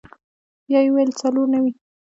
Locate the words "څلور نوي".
1.21-1.71